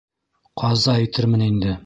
Ҡаза 0.61 0.97
итермен 1.05 1.47
инде. 1.51 1.77